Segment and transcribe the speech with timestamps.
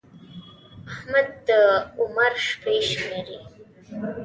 [0.91, 1.49] احمد د
[1.99, 3.37] عمر شپې شمېري.